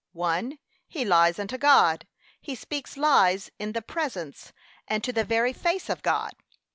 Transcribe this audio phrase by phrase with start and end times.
[0.13, 0.57] 1.
[0.87, 2.07] He lies unto God:
[2.41, 4.51] he speaks lies in the presence,
[4.87, 6.31] and to the very face of God.